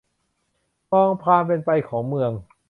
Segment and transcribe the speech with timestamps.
[0.91, 2.31] มองความเป็นไปของเมือง